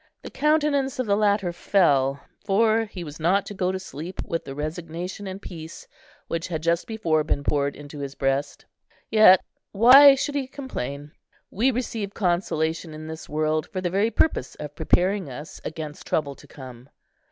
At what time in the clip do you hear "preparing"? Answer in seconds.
14.73-15.29